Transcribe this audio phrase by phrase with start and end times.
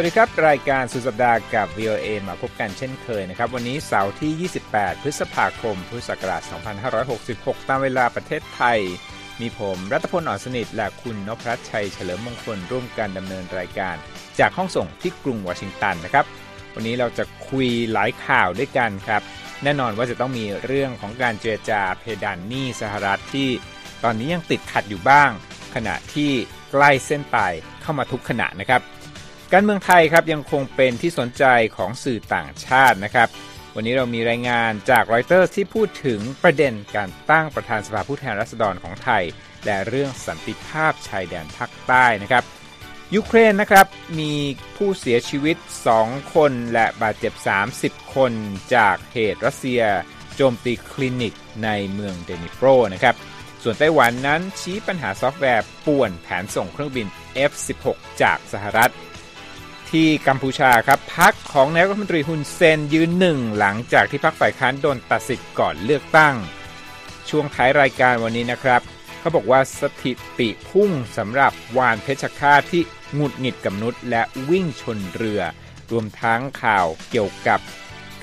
[0.00, 6.42] วัสดีครับ รายการสุดสัปดาห์กับ VOA มาพบกันเช่นเคยนะครับ วันนี้เสาร์ที่ 28 พฤษภาคม พุทธศักราช
[7.04, 8.78] 2566 ตามเวลาประเทศไทย
[9.40, 13.96] มีผมรัตพลอ่อนสนิท และคุณนพรัชชัยเฉลิมมงคลร่วมกันดำเนินรายการ
[14.38, 16.24] จากห้องส่งที่กรุงวอชิงตันนะครับ
[16.74, 19.22] วันนี้เราจะคุยหลายข่าวด้วยกันครับ
[19.64, 23.48] แน่นอนว่าจะต้องมีเรื่องของการเจรจาเพดานหนี้สหรัฐที่
[24.04, 25.30] ตอนนี้ยังติดขัดอยู่บ้าง
[25.74, 26.30] ขณะที่
[26.72, 28.82] ใกล้เส้นตายเข้ามาทุกขณะนะครับ
[29.52, 31.44] การเมืองไทยครับยังคงเป็นที่สนใจ
[31.76, 33.28] ของสื่อต่างชาตินะครับ
[33.74, 39.24] วันนี้เรามีรายงานจากรอยเตอร์ที่พูดถึงประเด็นการตั้งประธานสภาผู้แทนราษฎรของไทย
[39.64, 42.44] และเรื่องสันติภาพชายแดนภาคใต้นะครับ
[43.14, 43.86] ยูเครนนะครับ
[44.20, 44.34] มี
[44.76, 45.56] ผู้เสียชีวิต
[45.96, 47.32] 2 คนและบาดเจ็บ
[47.74, 48.32] 30 คน
[48.74, 49.82] จากเหตุรัสเซีย
[50.36, 51.34] โจมตีคลินิก
[51.64, 53.14] ในเมืองดนิโปรนะครับ
[53.62, 57.06] ส่วนไต้หวันนั้นชี้ปัญหาซอฟต์แวร์ป่วนแผนส่งเครื่องบิน
[57.50, 57.86] F-16
[58.22, 58.92] จากสหรัฐ
[59.90, 66.34] ที่กัมพูชาครับพรรคของนายกรัฐมนตรีฮุนเซนยืนหนึ่งหลังจากที่พรรคฝ่ายค้านโดนตัดสิทธิ์ก่อนเลือกตั้ง
[67.28, 68.82] ช่วงท้ายรายการวันนี้นะครับ
[69.18, 72.82] เขาบอกว่าสถิติพุ่งสำหรับวาฬเพชฌฆาตที่
[73.14, 75.42] หงุดหงิดกับมนุษย์และวิ่งชนเรือ
[75.90, 77.60] รวมทั้งข่าวเกี่ยวกับ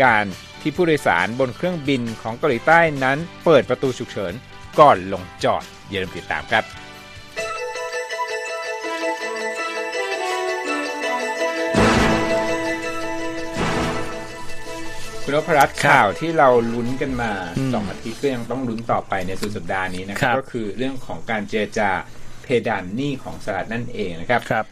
[0.03, 0.25] การ
[0.61, 4.33] ที่ผู้โดยสารบนเครื่องบินของเกาหลีใต้นั้น เปิดประตูฉุกเฉิน
[4.79, 6.84] ก่อนลงจอด อย่าลืมติดตามครับ
[15.27, 21.89] คุณนพรัตน์ข่าวที่เราลุ้นกันมาอืมสองอาทิตย์ก็ยังต้องลุ้นต่อไปในสุดสัปดาห์นี้นะคครัรับบก็คือเรื่องของการเจรจา
[22.43, 24.65] เพดานหนี้ของสหรัฐนั่นเองนะครับครับ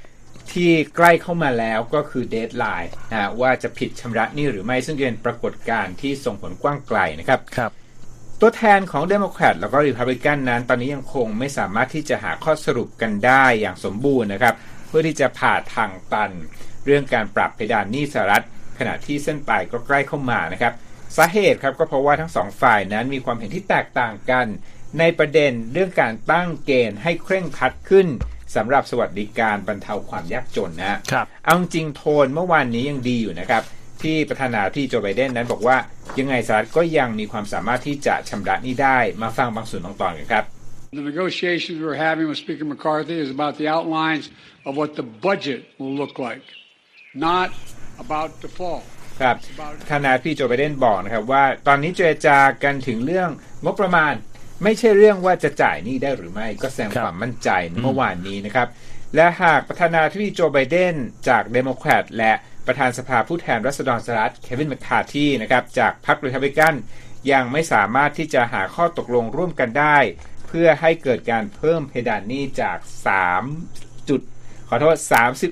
[0.51, 7.71] ที่ใกล้เข้ามาแล้วก็คือ deadline นะว่าจะผิดชำระหนี้หรือไม่ซึ่งเป็นปรากฏการณ์ที่ส่งผลกว้างไกลนะครับครับ
[8.41, 14.55] ตัวแทนของเดโมแครตแล้วก็ริพับลิกันนั้น ตอนนี้ยังคงไม่สามารถที่จะหาข้อสรุปกันได้อย่างสมบูรณ์นะครับ
[14.87, 16.31] เพื่อที่จะผ่าทางตัน
[16.85, 18.45] เรื่องการปรับเพดานหนี้สหรัฐ
[18.79, 20.73] ขณะที่เส้นตายก็ใกล้เข้ามานะครับ
[21.17, 24.45] สาเหตุครับก็เพราะว่าทั้งสองฝ่ายนั้นมีความเห็นที่แตกต่างกัน
[24.99, 28.07] ในประเด็นเรื่องการตั้งเกณฑ์ให้เคร่งครัดขึ้น
[28.55, 33.63] สำหรับสวัสดิการบรรเทาความยากจนนะฮะครับเอาจริงๆโทนเมื่อวานนี้ยังดีอยู่นะครับ
[34.03, 35.77] ที่ประธานาธิบดีโจไบเดนนั้นบอกว่า
[36.19, 40.45] ยังไงสหรัฐก็ยังมีความสามารถที่จะชำระหนี้ได้มาฟังบางส่วนบางตอนกันครับ
[41.01, 44.25] The negotiations we're having with Speaker McCarthy is about the outlines
[44.67, 46.45] of what the budget will look like,
[47.29, 47.82] not about default.
[49.21, 49.35] ครับ
[49.81, 53.29] ประธานาธิบดีโจไบเดนบอกนะครับว่าตอนนี้เจรจากันถึงเรื่อง
[53.65, 54.13] งบประมาณ
[54.63, 57.49] ไม่ใช่เรื่องว่าจะจ่ายหนี้ได้หรือไม่ก็แสดงครับความมั่นใจ
[57.81, 58.67] เมื่อวานนี้นะครับ
[59.15, 60.95] และหากประธานาธิบดีโจไบเดน
[61.27, 62.33] จากเดโมแครตและ
[62.67, 66.75] ประธานสภาผู้แทนราษฎรสหรัฐเควินแมคคาร์ทีนะครับจากพรรครีพับลิกัน
[67.31, 69.97] ยังไม่สามารถที่จะหาข้อตกลงร่วมกันได้
[70.47, 72.77] เพื่อให้เกิดการเพิ่มเพดานหนี้จาก
[73.43, 74.32] 3 จุดข
[74.73, 74.97] อโทษ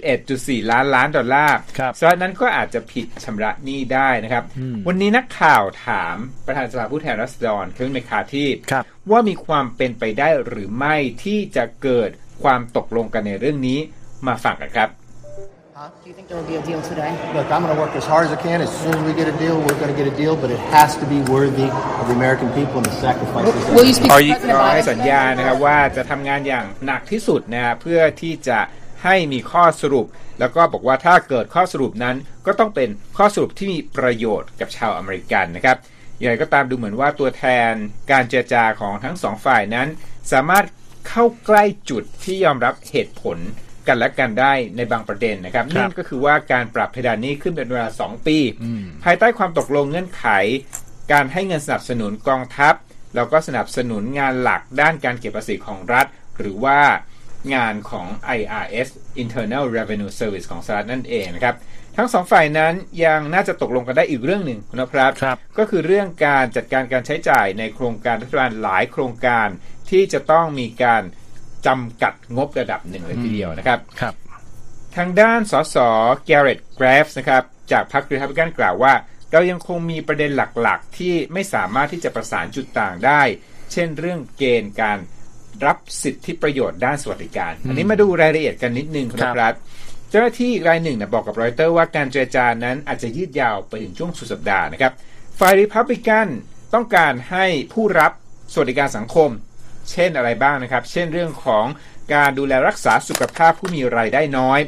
[0.08, 4.44] 31.4 ล้านล้านดอลลาร์ครับสหรัฐนั้นก็อาจจะผิดชำระหนี้ได้นะครับ
[4.88, 6.16] วันนี้นักข่าวถาม
[6.46, 12.10] ประธานสภาผู้แทนราษฎรเควินแมคคาร์ทีครับว่ามีความเป็นไปได้หรือไม่ที่จะเกิด
[12.44, 13.80] ความตกลงกันในเรื่องนี้
[14.28, 14.90] มาฟังกันครับ
[15.82, 15.90] Huh?
[16.04, 17.12] Do you think there will be a deal today?
[17.34, 18.58] Look, I'm going to work as hard as I can.
[18.68, 20.62] As soon as we get a deal, we're going to get a deal, but it
[20.76, 21.68] has to be worthy
[22.00, 23.54] of the American people and the sacrifices.
[23.66, 25.38] that Will you speak ขอ to ยิ President ขอให้ Biden สัญญา today?
[25.38, 28.60] นะครับว่าจะทำงานอย่างหนักที่สุดนะฮะเพื่อที่จะ
[29.04, 30.06] ให้มีข้อสรุป
[30.40, 35.78] แล้วก็บอกว่าถ้าเกิดข้อสรุปนั้นก็ต้องเป็นข้อสรุปที่มีประโยชน์กับชาวอเมริกันนะครับ
[36.18, 37.72] อย่างไรก็ตามดูเหมือนว่าตัวแทน
[38.12, 39.88] การเจรจาของทั้งสองฝ่ายนั้น
[40.32, 40.66] สามารถ
[41.10, 43.38] เข้าใกล้จุดที่ยอมรับเหตุผล
[43.88, 48.38] กันและกันได้ในบางประเด็นนะครับนั่นก็คือว่าการปรับเพดานหนี้ขึ้นเป็นเวลา 2 ปี
[49.04, 50.26] ภายใต้ความตกลงเงื่อนไข
[51.12, 52.74] การให้เงินสนับสนุนกองทัพ
[53.16, 56.06] แล้วก็สนับสนุนงานหลักด้านการเก็บภาษีของรัฐ
[56.38, 56.80] หรือว่า
[57.54, 58.08] งานของ
[58.38, 58.88] IRS
[59.24, 61.56] Internal Revenue Service ของสหรัฐนั่นเองนะครับ
[61.98, 62.74] ทั้งสองฝ่ายนั้น
[63.06, 69.48] ยังน่าจะตกลงกันได้อีกเรื่องหนึ่งคุณนพรัตน์ครับก็คือเรื่องการจัดการการใช้จ่ายในโครงการรัฐบาลหลายโครงการ
[69.90, 71.04] ที่จะต้องมีการ
[71.68, 74.14] จำกัดงบระดับหนึ่งเลยทีเดียวนะครับครับ
[74.98, 75.76] ทางด้านสส
[76.26, 78.94] แกเรตกราฟส์นะครับจากพรรครีพับลิกันกล่าวว่า
[79.32, 83.22] เรายังคงมีประเด็นหลักๆ ที่ไม่สามารถที่จะประสานจุดต่างได้
[83.72, 84.98] เช่นเรื่องเกณฑ์การ
[85.66, 89.54] รับสิทธิประโยชน์ด้านสวัสดิการ อันนี้มาดูรายละเอียดกันนิดนึงคุณครับรัฐ
[90.10, 94.94] เจ้าหน้าที่อีกรายหนึ่งนะบอกกับรอยเตอร์ว่าการเจรจานั้นอาจจะยืดยาวไปถึงช่วงสุดสัปดาห์นะครับ
[95.40, 96.28] ฝ่ายรีพับลิกัน
[96.74, 98.12] ต้องการให้ผู้รับ
[98.54, 99.30] สวัสดิการสังคม
[99.92, 101.66] เช่นอะไรบ้างนะครับ เช่นเรื่องของ
[102.14, 104.60] การดูแลรักษาสุขภาพผู้มีรายได้น้อย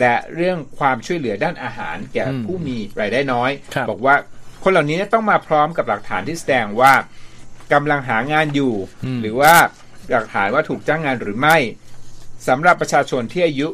[0.00, 4.14] และเรื่องความช่วยเหลือด้านอาหารแก่ผู้มีรายได้น้อยครับบอกว่า
[4.62, 6.92] คนเหล่านี้ต้องมาพร้อมกับหลักฐานที่แสดงว่า
[7.72, 8.74] กำลังหางานอยู่
[9.20, 9.54] หรือว่า
[10.12, 11.56] หลักฐานว่าถูกจ้างงานหรือไม่
[12.48, 13.68] สำหรับประชาชนที่อายุ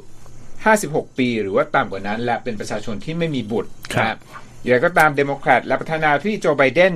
[0.57, 6.95] 56 ปี หรือว่าต่ำกว่านั้น และเป็นประชาชนที่ไม่มีบุตรครับนะอย่างไรก็ตามเดโมแครตและประธานาธิบดีโจไบเดน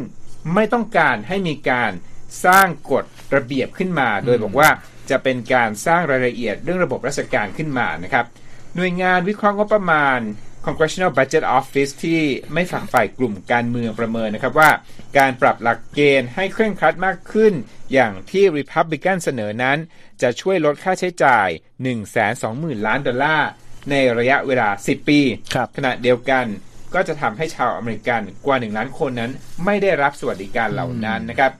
[0.54, 1.92] ไม่ต้องการให้มีการ
[2.44, 3.04] สร้างกฎ
[3.34, 4.68] ระเบียบขึ้นมา โดยบอกว่า
[5.10, 8.26] จะเป็นการสร้างรายละเอียดเรื่องระบบราชการขึ้นมานะครับ
[8.76, 10.18] หน่วยงานวิเคราะห์งบประมาณ
[10.66, 12.20] Congressional Budget Office ที่
[12.52, 14.70] ไม่ฝักฝ่ายกลุ่มการเมืองประเมินนะครับว่า
[15.18, 17.52] การปรับหลักเกณฑ์ให้เคร่งครัดมากขึ้น
[17.92, 19.78] อย่างที่ Republican เสนอนั้น
[20.22, 21.48] จะช่วยลดค่าใช้จ่าย
[22.22, 23.50] 120,000 ล้านดอลลาร์
[23.90, 25.20] ในระยะเวลา 10 ปี
[25.54, 26.44] ครับขณะเดียวกัน
[26.94, 29.32] ก็จะทำให้ชาวอเมริกันกว่า 1 ล้านคนนั้น
[29.64, 31.52] ไม่ได้รับสวัสดิการเหล่านั้นนะครับ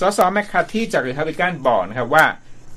[0.00, 2.24] สสแมคคาร์ทีจากริพับลิกันบอกนะครับว่า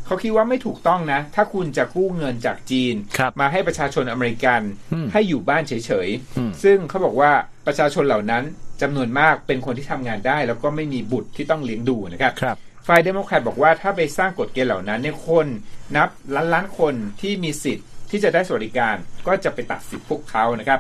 [0.08, 4.62] เขาคิดว่าไม่ถูกต้องนะ ถ้าคุณจะกู้เงินจากจีนครับมาให้ประชาชนอเมริกัน
[4.94, 5.74] อืมให้อยู่บ้านเฉ
[6.08, 7.32] ยอืมๆซึ่งเขาบอกว่า
[7.68, 8.44] ประชาชนเหล่านั้น
[8.82, 12.58] จำนวนมากเป็นคนที่ทำงานได้ แล้วก็ไม่มีบุตรที่ต้องเลี้ยงดูนะครับครับ
[12.88, 15.48] ฝ่ายเดโมแครตบอกว่าถ้าไปสร้างกฎเกณฑ์เหล่านั้นเนี่ยคน
[15.96, 18.96] นับล้านล้านๆคนที่มีสิทธิ์ที่จะได้สวัสดิการ
[19.28, 20.80] ก็จะไปตัดสิทธิ์พวกเขานะครับ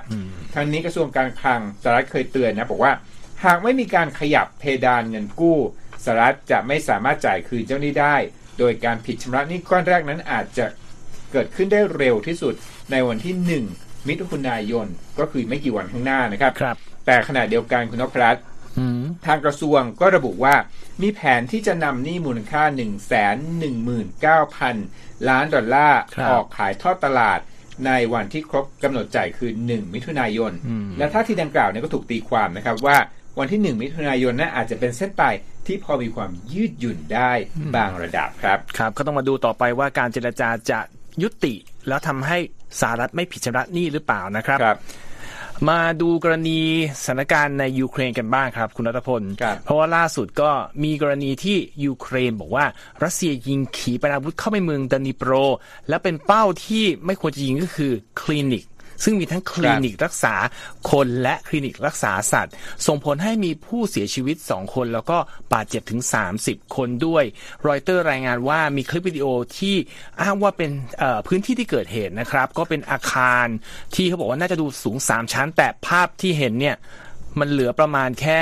[0.56, 2.94] ทางนี้กระทรวงการคลังสหรัฐเคยเตือนนะบอกว่า
[3.45, 5.57] หากไม่มีการขยับเพดานเงินกู้
[6.06, 8.15] สหรัฐจะไม่สามารถจ่ายคืนเจ้าหนี้ได้
[8.59, 10.65] โดยการผิดชำระหนี้ก้อนแรกนั้นอาจจะ
[11.31, 12.54] เกิดขึ้นได้เร็วที่สุด
[12.92, 14.88] ในวันที่ 1 มิถุนายน
[15.19, 18.44] ก็คือไม่กี่วันข้างหน้านะครับครับแต่ขณะเดียวกันคุณนพรัตน์
[18.77, 20.56] อืมทางกระทรวงก็ระบุว่า
[21.01, 22.92] มีแผนที่จะนำหนี้มูลค่า 1 1 9 0
[24.59, 27.39] 0 0 ล้านดอลลาร์ครับออกขายทอดตลาด
[27.86, 32.98] ในวันที่ครบกำหนดจ่ายคือ 1 มิถุนายนอืมและท่าทีดังกล่าวเนี่ยก็ถูกตีความนะครับว่า
[33.39, 35.35] วันที่ 1 มิถุนายนนั้นอาจจะเป็นเส้นตาย
[35.67, 37.31] ที่พอมีความยืดหยุ่นได้
[37.75, 40.79] บางระดับครับ ครับ ก็ต้องมาดูต่อไปว่าการเจรจาจะ
[41.23, 41.53] ยุติ
[41.87, 42.37] แล้วทำให้
[42.79, 44.77] สหรัฐไม่ผิดชำระหนี้หรือเปล่านะครับครับ
[45.69, 46.59] มาดูกรณี
[47.03, 50.49] สถานการณ์ในยูเครนกันบ้างครับ คุณรัตพลครับเพราะว่าล่าสุดก็
[50.83, 52.65] มีกรณีที่ยูเครนบอกว่า
[53.03, 55.31] รัสเซียยิงขีปนาวุธเข้าไปเมืองดานิโปร
[55.89, 57.91] และเป็นเป้าที่ไม่ควรจะยิงก็คือ
[58.21, 58.63] คลินิก
[59.03, 60.35] ซึ่งมีทั้งคลินิกรักษา
[60.91, 62.53] คนและคลินิกรักษาสัตว์
[62.88, 65.17] ส่งผลให้มีผู้เสียชีวิต 2 คน แล้วก็
[65.53, 66.01] บาดเจ็บถึง
[66.39, 67.23] 30 คนด้วย
[67.67, 69.27] รอยเตอร์รายงานว่ามีคลิปวิดีโอ
[69.57, 69.75] ที่
[70.21, 73.45] อ้างว่าเป็นเอ่อพื้นที่ที่เกิดเหตุนะครับ ก็เป็นอาคาร
[73.95, 76.75] ที่เขาบอกว่าน่าจะดูสูง 3 ชั้น แต่ภาพที่เห็นเนี่ย
[77.39, 78.41] มันเหลือประมาณแค่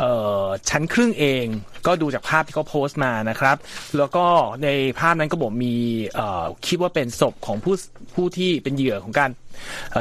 [0.00, 1.46] เอ่อชั้นครึ่งเอง
[1.86, 3.56] ก็ดูจากภาพที่เขาโพสต์มานะครับ
[3.96, 4.24] แล้วก็
[4.64, 4.68] ใน
[5.00, 5.74] ภาพนั้นก็บอกมี
[6.14, 7.74] เอ่อคิดว่าเป็นศพของผู้
[8.14, 9.49] ผู้ที่เป็นเหยื่อของการเอ่อ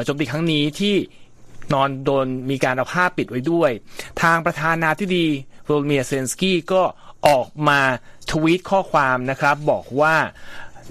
[0.05, 0.95] โจมตีครั้งนี้ที่
[1.73, 3.71] นอนโดนมีการเอาผ้าปิดไว้ด้วย
[4.21, 5.27] ทางประธานาธิบดี
[5.65, 6.83] โวโลดิเมียร์เซเลนสกี้ก็
[7.27, 7.79] ออกมา
[8.31, 10.15] ทวีตข้อความนะครับ บอกว่า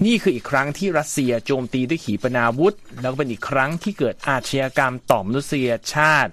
[0.06, 6.30] นี่คืออีกครั้งที่รัสเซียโจมตีด้วยขีปนาวุธ แล้วก็เป็นอีกครั้งที่เกิดอาชญากรรมต่อมนุษยชาติ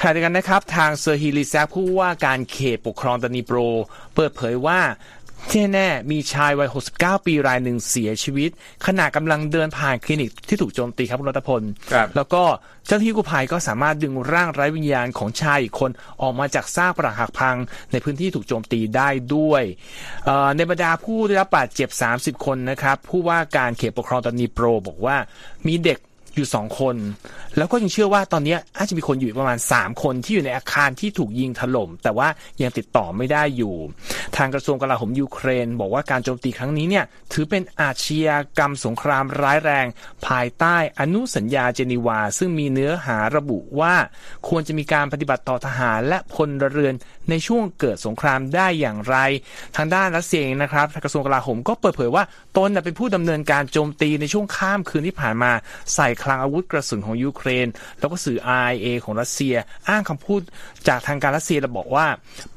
[0.00, 3.58] ขณะเดียวกันนะครับ ทางเซอร์ฮีลิซัคผู้ว่าการเขตปกครองดนิโปร
[4.14, 4.80] เปิดเผยว่า
[5.50, 8.50] ที่แน่ๆมีชายวัย 69 ปีรายหนึ่งเสียชีวิต
[8.86, 11.62] ขณะกำลังเดินผ่านคลินิกที่ถูกโจมตีครับคุณรัตพล
[11.92, 12.42] ครับ แล้วก็
[12.86, 15.90] เจ้าหน้าที่กู้ภัยก็สามารถดึงร่างไร้วิญญาณของชายอีกคน
[16.22, 17.56] ออกมาจากซากปรักหักพัง
[17.92, 19.62] ในพื้นที่ถูกโจมตีได้ด้วย
[20.24, 21.88] เอ่อในบรรดาผู้ได้รับบาดเจ็บ
[22.38, 25.16] 30 คนนะครับ ผู้ว่าการเขตปกครองตานีโปรบอกว่า
[25.66, 25.98] มีเด็ก
[26.36, 26.96] อยู่สองคน
[27.56, 32.28] แล้วก็ยังเชื่อว่าตอนนี้อาจจะมีคนอยู่อีกประมาณ 3 คนที่อยู่ในอาคารที่ถูกยิงถล่ม แต่ว่า
[32.62, 33.74] ยังติดต่อไม่ได้อยู่
[34.36, 39.86] ทางกระทรวงกลาโหมยูเครน บอกว่าการโจมตีครั้งนี้เนี่ยถือเป็นอาชญากรรมสงครามร้ายแรง
[40.26, 43.94] ภายใต้อนุสัญญาเจนีวา ซึ่งมีเนื้อหาระบุว่า
[44.48, 46.94] ควรจะมีการปฏิบัติต่อทหารและพลเรือน
[47.30, 49.16] ในช่วงเกิดสงครามได้อย่างไร
[49.76, 52.24] ทางด้านรัสเซียเองนะครับกระทรวงกลาโหมก็เปิดเผยว่า
[52.56, 55.52] ตนเป็นผู้ดำเนินการโจมตีในช่วงข้ามคืนที่ผ่านมา
[55.94, 57.66] ใส่คลังอาวุธกระสุนของยูเครน
[57.98, 59.54] แล้วก็สื่อ RIA ของรัสเซีย
[59.88, 60.40] อ้างคำพูด
[60.88, 62.06] จากทางการรัสเซียและบอกว่า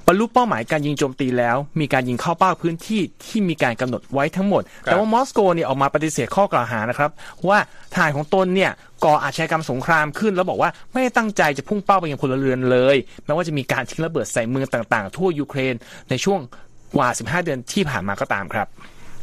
[0.08, 7.12] บรรลุเป้าหมายการยิงโจมตีแล้ว มีการยิงเข้าเป้าพื้นที่ที่มีการกำหนดไว้ทั้งหมด แต่ว่ามอสโกเนี่ยออกมาปฏิเสธข้อกล่าวหานะครับ
[7.48, 7.60] ว่า
[7.94, 8.72] ทหารของตนเนี่ย
[9.06, 12.96] ก่ออาชญากรรมสงครามขึ้น แล้วบอกว่าไม่ได้ตั้งใจจะพุ่งเป้าไปยังพลเรือนเลย
[13.26, 15.76] แม้ว่าจะมีการทิ้งระเบิดใส่เมืองต่างๆ ทั่วยูเครน
[16.10, 16.40] ในช่วง
[16.96, 18.68] กว่า 15 เดือนที่ผ่านมาก็ตามครับ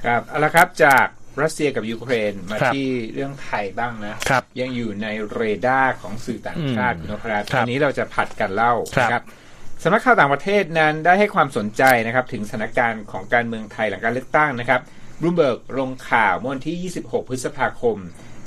[0.07, 1.07] ครับเอาละครับจาก
[1.43, 9.25] รัสเซียกับยูเครนมาครับที่เรื่องไทยบ้างนะครับยังอยู่ในเรดาร์ของสื่อต่างชาติอืมนะครับครับทีนี้เราจะผลัดกันเล่าครับนะครับ
[9.83, 14.81] สำนักข่าวต่างประเทศนั้นได้ให้ความสนใจนะครับ ถึงสถานการณ์ของการเมืองไทยหลังการเลือกตั้งนะครับ
[15.21, 17.97] บลูมเบิร์กลงข่าวเมื่อวันที่ 26 พฤษภาคม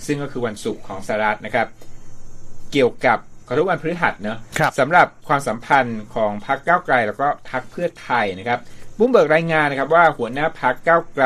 [0.06, 1.68] ซึ่งก็คือวันศุกร์ของสหรัฐนะครับ
[2.72, 8.60] เกี่ยวกับขอโทษวันพฤหัสเนอะครับสำหรับความสัมพันธ์ของพรรคก้าวไกลแล้วก็พรรคเพื่อไทยนะครับ
[8.98, 11.26] บลูมเบิร์กรายงานนะครับว่าหัวหน้าพรรคก้าวไกล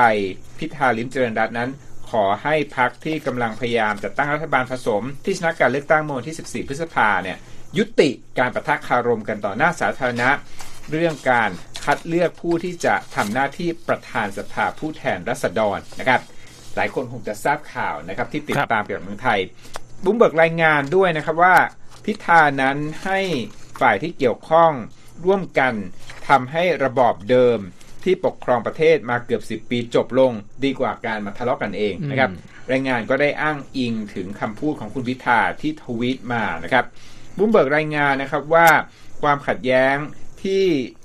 [0.58, 1.70] พิธาลิมเจริญรัตน์นั้น
[2.10, 7.38] ขอให้พรรคที่กำลังพยายามจัดตั้งรัฐบาลผสม ที่ชนะการเลือกตั้งเมื่อวันที่ 14 พฤษภาเนี่ย
[7.78, 8.10] ยุติ
[8.40, 10.30] การประทะคารมกันต่อหน้าสาธารณะ
[10.92, 11.50] เรื่องการ
[11.84, 16.22] คัดเลือกผู้ที่จะทำหน้าที่ประธานสภาผู้แทนราษฎรนะครับ
[16.76, 19.40] หลายคนคงจะทราบข่าวนะครับที่ติดครับตามเกี่ยวกับเมืองไทย
[20.04, 21.56] บุ้มเบิร์กรายงานด้วยนะครับว่า
[22.06, 23.20] พิธานั้นให้
[23.82, 24.72] ฝ่ายที่เกี่ยวข้อง
[25.26, 25.74] ร่วมกัน
[26.30, 27.60] ทำให้ระบอบเดิม
[28.04, 30.32] ที่ปกครองประเทศมาเกือบ 10 ปีจบลง
[30.64, 32.32] ดีกว่าการมาทะเลาะกันเองนะครับ
[32.72, 36.86] รายงานก็ได้อ้างอิงถึงคำพูดของคุณพิธาที่ทวีตมานะครับ
[37.38, 38.68] บุ้มเบิร์กรายงานนะครับว่า
[39.22, 39.96] ความขัดแย้ง
[40.44, 40.64] ที่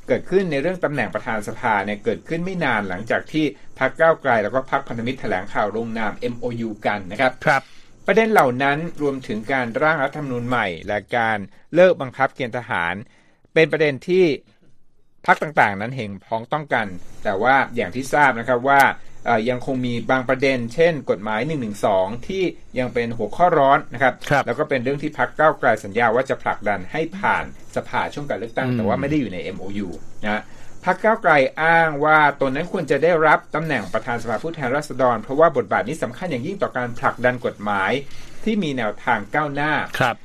[0.08, 3.44] เกิดขึ้นในเรื่องตำแหน่งประธานสภาเนี่ยเกิดขึ้นไม่นานหลังจากที่
[3.78, 7.62] พรรคก้าวไกลแล้วก็พรรคพันธมิตรแถลงข่าวลงนาม MOU กันนะครับครับ
[8.06, 11.38] ประเด็นเหล่านั้นรวมถึงการร่างรัฐธรรมนูญใหม่ และการ
[11.74, 12.94] เลิกบังคับเกณฑ์ทหาร
[13.54, 14.24] เป็นประเด็นที่
[15.26, 16.86] พรรคต่างๆ นั้นเห็นพ้องต้องกัน
[17.24, 18.80] แต่ว่าอย่างที่ทราบนะครับว่า
[19.26, 21.40] เอ่อยังคงมีบางประเด็น เช่น กฎหมาย
[21.84, 22.42] 112 ที่
[22.78, 27.44] ยังเป็นหัวข้อร้อนนะครับครับแล้วก็เป็นเรื่องที่พรรคก้าวไกลสัญญาว่าจะผลักดันให้ผ่าน
[27.76, 29.88] สภาช่วงการเลือกตั้งอืมแต่ว่าไม่ได้อยู่ใน MOU
[30.24, 30.42] นะ
[30.84, 37.92] พรรคก้าวไกลอ้างว่าตนนั้นควรจะได้รับตำแหน่งประธานสภาผู้แทนราษฎร เพราะว่าบทบาทนี้สำคัญอย่างยิ่งต่อการผลักดันกฎหมาย
[38.44, 40.16] ที่มีแนวทางก้าวหน้าครับ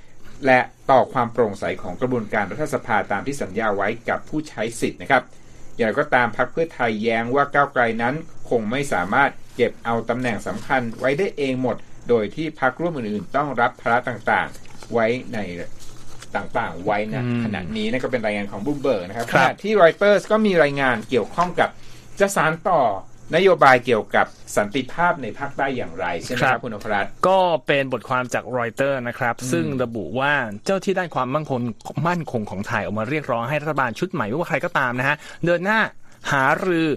[0.46, 0.60] และ
[0.92, 5.24] ต่อความโปร่งใสของกระบวนการรัฐสภาตามที่สัญญาไว้กับผู้ใช้สิทธิ์นะครับ
[5.78, 8.16] อย่างไรก็ตามพรรคเพื่อไทยแย้งว่าก้าวไกลนั้น
[8.50, 11.78] คงไม่สามารถเก็บเอาตำแหน่งสำคัญไว้ได้เองหมด
[12.10, 15.38] โดยที่พรรคร่วมอื่นๆ ต้องรับภาระต่างๆ ไว้ใน
[16.36, 21.70] ต่างๆ ไว้นะอืมขณะนี้นั่นก็เป็นรายงานของบูมเบิร์กนะครับคขรับณะที่รอยเตอร์สก็มีรายงานเกี่ยวข้องกับ
[22.20, 22.82] จะสารต่อ
[23.36, 24.26] นโยบายเกี่ยวกับ
[24.58, 30.34] สันติภาพในภาคใต้อย่างไรใช่ไหมครับคุณอภรัตน์ก็เป็นบทความจากรอยเตอร์นะครับ ซึ่งระบุว่า
[30.66, 31.60] เจ้าที่ด้านความมั่นคง
[32.08, 35.80] มั่นคงของไทยออกมาเรียกร้องให้รัฐบาลชุดใหม่ไม่ว่าใครก็ตามนะฮะเดินหน้า
[36.32, 36.90] หารือ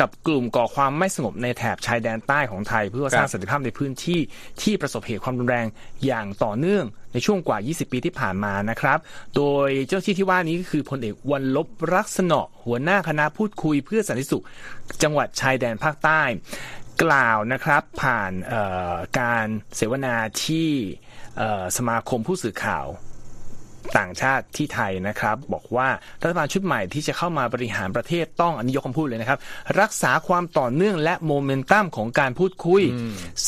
[0.00, 4.20] กับกลุ่มก่อความไม่สงบในแถบชายแดนใต้ของไทย เพื่อสร้างสันติภาพในพื้นที่
[4.62, 5.66] ที่ประสบเหตุความรุนแรง
[6.06, 8.98] อย่างต่อเนื่องในช่วงกว่า 20 ปีที่ผ่านมานะครับ
[9.36, 14.44] โดยเจ้าที่ที่ว่านี้ก็คือพลเอกวันลบรักษณะหัวหน้าคณะพูดคุยเพื่อสันติสุข
[15.02, 16.22] จังหวัดชายแดนภาคใต้
[17.02, 19.46] กล่าวนะครับผ่านเอ่อการ
[19.76, 20.70] เสวนาที่
[21.38, 22.86] เอ่อสมาคมผู้สื่อข่าว
[23.98, 25.88] ต่างชาติที่ไทยนะครับ บอกว่า
[26.22, 29.38] รัฐบาลชุดใหม่ที่จะเข้ามาบริหารประเทศต้องอันนี้ยกคำพูดเลยนะครับ
[29.80, 32.82] รักษาความต่อเนื่องและโมเมนตัมของการพูดคุย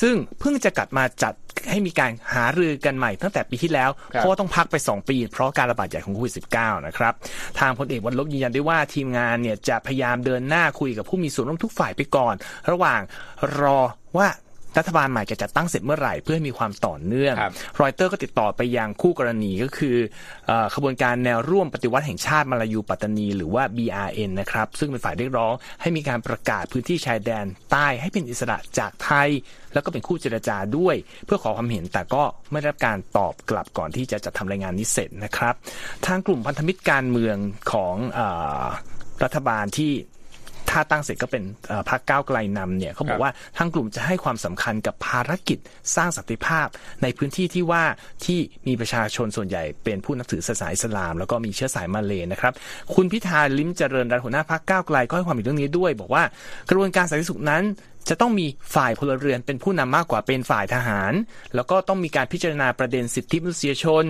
[0.00, 1.34] ซึ่งเพิ่งจะกลับมาจัด
[1.70, 7.12] ให้มีการหารือกันใหม่ตั้งแต่ปีที่แล้วครับเพราะว่าต้องพักไป 2 ปี เพราะการระบาดใหญ่ของโควิด -19 นะครับ
[7.58, 12.34] ทางพลเอกวันลบยืนยันได้ว่าทีมงานเนี่ยจะพยายามเดินหน้าคุยกับผู้มีส่วนร่วมทุกฝ่ายไปก่อน
[12.70, 13.00] ระหว่าง
[13.60, 13.78] รอ
[14.16, 14.28] ว่า
[14.78, 19.96] รัฐบาลใหม่จะจัดตั้งเสร็จเมื่อไหร่เพื่อให้มีความต่อเนื่องครับรอยเตอร์ก็ติดต่อไปยังคู่กรณีก็คือ
[20.46, 29.28] เออขบวนการแนวร่วมปฏิวัติแห่งชาติมาลายูปัตตานี หรือว่า BRN นะครับ ซึ่งเป็นฝ่ายเรียกร้อง ให้มีการประกาศพื้นที่ชายแดนใต้ให้เป็นอิสระจากไทย
[29.74, 30.94] แล้วก็เป็นคู่เจรจาด้วย
[31.26, 35.54] เพื่อขอความเห็นแต่ก็ไม่ได้รับการตอบกลับก่อนที่จะจัดทำรายงานนี้เสร็จนะครับ
[36.06, 37.36] ทางกลุ่มพันธมิตรการเมือง
[37.72, 38.20] ของเอ
[38.62, 38.64] อ
[39.24, 39.92] รัฐบาลที่
[40.70, 45.58] ถ้าตั้งเสร็จก็เป็นเอ่อพรรคก้าวไกลนำเนี่ยเขาบอครักบว่าทางกลุ่มจะให้ความสำคัญกับภารกิจ
[45.96, 46.66] สร้างสันติภาพ
[47.02, 47.84] ในพื้นที่ที่ว่า
[48.24, 52.52] ที่มีประชาชนส่วนใหญ่เป็นผู้นับถือศาสนาอิสลาม แล้วก็มีเชื้อสายมาเลยนะครับ
[52.94, 56.22] คุณพิธาลิ้มเจริญรัตน์หัวหน้าพรรคก้าวไกลก็ให้ความเห็นเรื่องนี้ด้วย บอกว่า
[56.68, 57.64] กระบวนการสันติสุขนั้น
[58.08, 61.12] จะต้องมีฝ่ายพลเรือนเป็นผู้นำมากกว่าเป็นฝ่ายทหาร
[61.54, 64.04] แล้วก็ต้องมีการพิจารณาประเด็นสิทธิมนุษยชน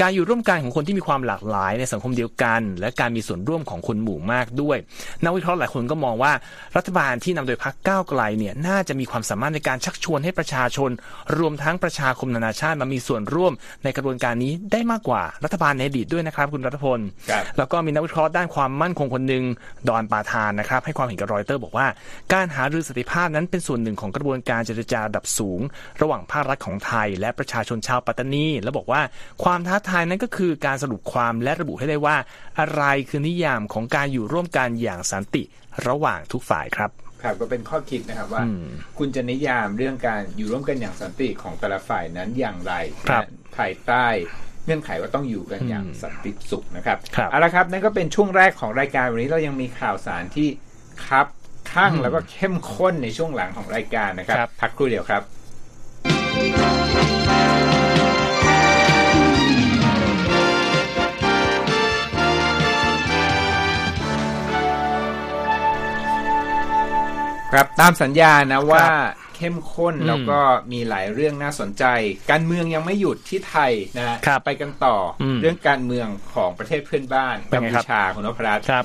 [0.00, 4.76] การอยู่ร่วมกันของคนที่มีความหลากหลายในสังคมเดียวกัน และการมีส่วนร่วมของคนหมู่มากด้วย
[5.24, 6.32] นักวิเคราะห์หลายคนก็มองว่า
[6.76, 10.90] รัฐบาลที่นำโดยพรรคก้าวไกลเนี่ยน่าจะมีความสามารถในการชักชวนให้ประชาชน
[11.38, 13.52] รวมทั้งประชาคมนานาชาติมามีส่วนร่วม
[13.84, 19.44] ในกระบวนการนี้ได้มากกว่ารัฐบาลในอดีตด้วยนะครับ คุณรัฐพลครับแล้วก็มีนักวิเคราะห์ด้านความมั่นคงคนหนึ่ง
[19.88, 21.86] ดอนปาทานนะครับให้ความเห็นกับรอยเตอร์บอกว่า
[22.32, 25.60] การหารือสันติภาพนั้นเป็นส่วนหนึ่งของกระบวนการเจรจาระดับสูง
[26.02, 29.02] ระหว่างภาครัฐของไทย และประชาชนชาวปัตตานี และบอกว่า
[29.44, 32.16] ความท้าทายนั้นก็คือการสรุปความและระบุให้ได้ว่า
[32.60, 35.42] อะไรคือนิยามของการอยู่ร่วมกันอย่างสันติ
[35.88, 36.90] ระหว่างทุกฝ่ายครับ
[37.22, 38.42] ครับก็เป็นข้อคิดนะครับว่า
[38.98, 42.72] คุณจะนิยามเรื่องการอยู่ร่วมกันอย่างสันติของแต่ละฝ่ายนั้นอย่างไร
[43.08, 44.06] ครับนะภายใต้
[44.64, 50.48] เงื่อนไขว่าต้องอยู่กันอย่างสันติสุขนะครับครับเอาละครับนั่นก็เป็นช่วงแรกของรายการวันนี้เรายังมีข่าวสารที่
[51.06, 51.26] ครับ
[51.72, 55.22] ข้างแล้วก็เข้มข้นในช่วงหลังของรายการนะครับครับพักครู่เดียวครับ
[67.52, 68.84] ครับตามสัญญานะว่า
[69.36, 70.40] เข้มข้นอืมแล้วก็
[70.72, 71.84] มีหลายเรื่องน่าสนใจ
[72.30, 78.84] การเมืองยังไม่หยุดที่ไทยนะครับไปกันต่ออมเรื่องการเมืองของประเทศเพื่อนบ้านเป็กันมไงพูครับชาคุณนพรัตน์ครับ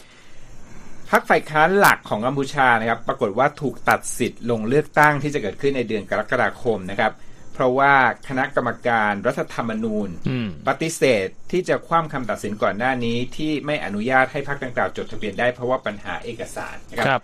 [1.10, 7.14] พรรคฝ่ายค้านหลักของกัมพูชานะครับ ปรากฏว่าถูกตัดสิทธิ์ลงเลือกตั้งที่จะเกิดขึ้นในเดือนกรกฎาคมนะครับ
[7.54, 7.94] เพราะว่า
[8.28, 17.22] คณะกรรมการรัฐธรรมนูญอืมปฏิเสธที่จะคว่ำคำตัดสินก่อนหน้านี้ ที่ไม่อนุญาตให้พรรคดังกล่าวจดทะเบียนได้เพราะว่าปัญหาเอกสารนะคครัรับ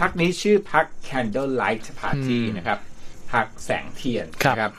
[0.00, 2.78] พรรคนี้ชื่อพรรค Candlelight Party อืมนะครับ
[3.32, 4.72] พรรคแสงเทียนครับนะครับ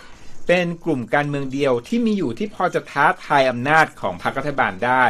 [0.47, 5.05] เป็นกลุ่มการเมืองเดียวที่มีอยู่ที่พอจะท้าทายอำนาจของพรรครัฐบาลได้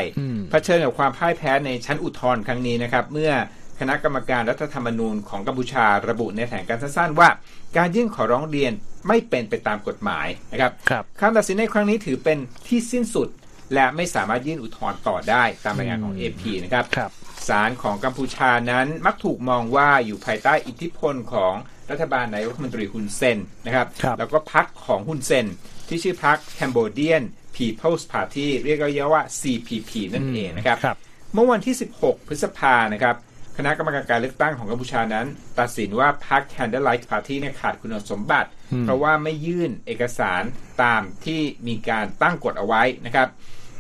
[0.50, 3.32] เผชิญกับความพ่ายแพ้ในชั้นอุทธรณ์ครั้งนี้นะครับ เมื่อ
[3.80, 7.30] คณะกรรมการรัฐธรรมนูญของกัมพูชาระบุในแถลงการณ์สั้นๆว่า
[7.78, 8.72] การยื่นขอร้องเรียน
[9.08, 12.38] ไม่เป็นไปตามกฎหมายนะครับครับคำตัดสินในครั้งนี้ถือเป็น
[12.68, 13.28] ที่สิ้นสุด
[13.74, 17.12] และไม่สามารถยื่นอุทธรณ์ต่อได้ตามรายงานของ AP นะครับครับ
[17.48, 21.54] ศาลของกัมพูชานั้นมักถูกมองว่าอยู่ภายใต้อิทธิพลของ
[21.92, 25.46] รัฐบาลนายกรัฐมนตรีฮุนเซนนะครับครับแล้วก็พรรคของฮุนเซน
[25.88, 27.24] ที่ชื่อพรรค Cambodian
[27.56, 30.98] People's Party เรียกย่อๆว่า CPP นั่นเองนะครับครับ
[31.34, 33.16] เมื่อวันที่ 16 พฤษภานะครับ
[33.58, 35.26] คณะกรรมการการเลือกตั้งของกัมพูชานั้น
[35.60, 38.50] ตัดสินว่าพรรค Candlelight Party เนี่ยขาดคุณสมบัติ
[38.82, 40.44] เพราะว่าไม่ยื่นเอกสาร
[40.84, 43.28] ตามที่มีการตั้งกฎเอาไว้นะครับ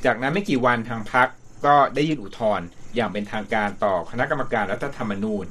[0.05, 1.27] จากนั้นไม่กี่วันทางพรรค
[1.65, 2.65] ก็ได้ยื่นอุทธรณ์
[2.95, 5.45] อย่างเป็นทางการต่อคณะกรรมการรัฐธรรมนูญ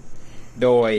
[0.63, 0.91] โดย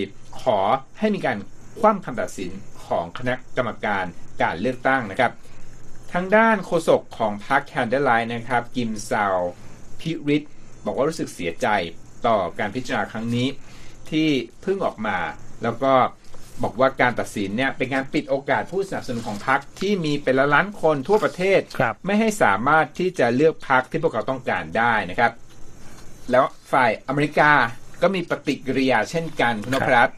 [0.42, 0.60] ขอ
[1.00, 1.38] ให้มีการ
[1.80, 2.52] คว่ำคำตัดสิน
[2.86, 4.06] ของคณะกรรมการ
[4.42, 5.32] การเลือกตั้งนะครับ
[6.14, 9.38] ทางด้านโฆษกของพรรคแคนเดลไลน์นะครับ กิมซาว
[10.00, 10.46] พิริต
[10.86, 11.68] บอกว่ารู้สึกเสียใจ
[12.28, 13.48] ต่อการพิจารณาครั้งนี้
[14.10, 14.30] ที่
[14.62, 15.18] เพิ่งออกมา
[15.64, 15.94] แล้วก็
[16.64, 25.32] บอกว่าการตัดสินเนี่ยเป็นการปิดโอกาสผู้สนับสนุนของพรรคที่มีเป็นละล้านคนทั่วประเทศครับไม่ให้สามารถที่จะเลือกพรรคที่พวกเขาต้องการได้นะครับ
[26.32, 27.52] แล้วฝ่ายอเมริกา
[28.02, 30.18] ก็มีปฏิกิริยาเช่นกันคุณนพรัตน์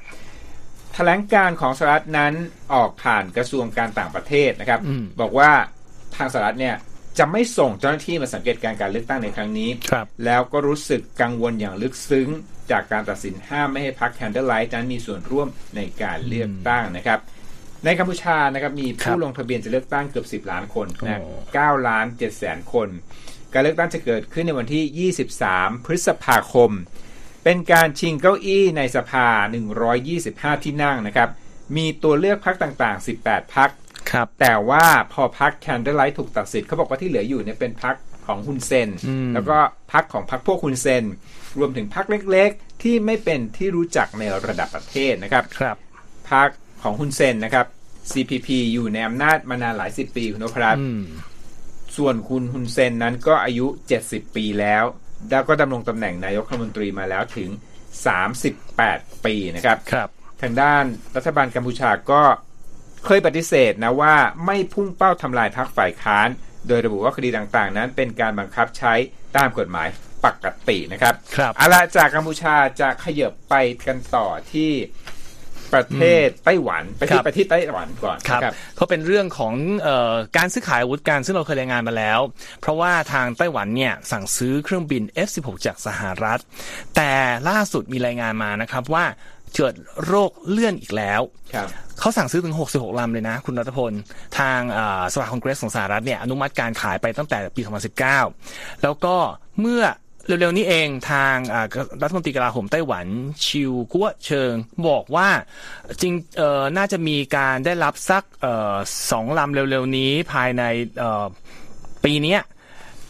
[0.93, 2.33] แถลงการของสหรัฐนั้น
[2.73, 5.51] ออกผ่านกระทรวงการต่างประเทศนะครับอืมบอกว่า
[6.15, 6.75] ทางสหรัฐเนี่ย
[7.19, 12.27] จะไม่ส่งเจ้าหน้าที่มาสังเกตการการเลือกตั้งในครั้งนี้ครับแล้วก็รู้สึกกังวลอย่างลึกซึ้ง
[12.71, 17.19] จากการตัดสินห้ามไม่ให้พรรคแคนเดลไลท์นั้นมีส่วนร่วมในการเลือกตั้งนะครับ
[17.85, 22.87] ในกัมพูชานะครับมีครัผู้บลงทะเบียนจะเลือกตั้งเกือบ 10 ล้านคนนะโอ้9ล้าน7แสนคน
[23.53, 25.11] การเลือกตั้งจะเกิดขึ้นในวันที่
[25.41, 26.71] 23 พฤษภาคม
[27.43, 29.27] เป็นการชิงเก้าอี้ในสภา
[29.95, 31.29] 125 ที่นั่งนะครับ
[31.77, 33.69] มีตัวเลือกพรรคต่างๆ 18พรรค
[34.11, 37.95] ครับ แต่ว่าพอพักแคนเดลไลท์ถูกตัดสิทธิ์เขาบอกว่าที่เหลืออยู่เนี่ยเป็นพัก
[38.27, 39.57] ของฮุนเซนอืมแล้วก็
[39.93, 41.03] พักของพักพวกฮุนเซน
[41.59, 45.77] รวมถึงพักเล็กๆ ที่ไม่เป็นที่รู้จักในระดับประเทศนะครับครับ
[46.31, 46.49] พัก
[46.81, 47.65] ของฮุนเซนนะครับ
[48.11, 51.01] CPP อยู่ในอำนาจมานานหลายสิบปีคุณนพรัตน์อืม
[51.97, 53.67] ส่วนคุณฮุนเซนนั้นก็อายุ
[54.01, 54.83] 70 ปีแล้ว
[55.29, 57.49] แล้วก็ดำรงตำแหน่งนายกรัฐมนตรีมาแล้วถึง
[58.41, 60.09] 38 ปีนะครับครับ
[60.41, 60.83] ทางด้าน
[61.15, 62.21] รัฐบาลกัมพูชาก็
[63.05, 66.27] เคยปฏิเสธนะว่าไม่พุ่งเป้าทำลายพรรคฝ่ายค้าน
[66.67, 68.93] โดยระบุว่าคดีต่างๆ นั้นเป็นการบังคับใช้
[69.37, 69.87] ตามกฎหมาย
[70.25, 73.55] ปกตินะครับครับเอาละจากกัมพูชาจะขยับไป
[73.87, 74.71] กันต่อที่
[75.73, 82.19] ประเทศไต้หวันไปครัที่บประเทศไต้หวันก่อนครับนะครับเขาเป็นเรื่องของเออการซื้อขายอาวุธกันซึ่งเราเคยรายงานมาแล้ว
[82.61, 86.39] เพราะว่าทางไต้หวันเนี่ยสั่งซื้อเครื่องบิน F16 จากสหรัฐ
[86.95, 87.11] แต่
[87.49, 89.05] ล่าสุดมีรายงานมานะครับว่า
[89.55, 91.21] เกิดโรคเลื่อนอีกแล้ว
[91.53, 91.67] ครับ
[91.99, 93.93] เขาสั่งซื้อถึง 66 ลำเลยนะ คุณรัตพล
[94.39, 97.61] ทางอ่าสภาคองเกรสของสหรัฐเนี่ยอนุมัติการขายไปตั้งแต่ปี
[98.21, 99.15] 2019 แล้วก็
[99.61, 99.83] เมื่อ
[100.25, 101.65] เร็วๆนี้เองทางอ่า
[102.01, 103.05] รัฐมนตรีกลาโหมไต้หวัน
[103.45, 104.53] ชิวกัวเชิง
[104.87, 105.29] บอกว่า
[106.01, 108.75] จริงเอ่อน่าจะมีการได้รับสักเอ่อ
[109.11, 110.63] สองลำเร็วๆนี้ภายใน
[110.99, 111.25] เอ่อ
[112.03, 112.41] ปีเนี้ย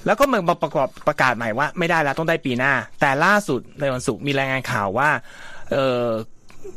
[0.05, 5.09] แล้วก็มาประกอบประกาศใหม่ว่าไม่ได้แล้วต้องได้ปีหน้า แต่ล่าสุดในวันศุกร์มีรายงานข่าวว่า
[5.71, 6.07] เอ่อ